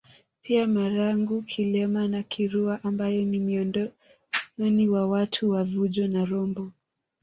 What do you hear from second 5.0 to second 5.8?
watu wa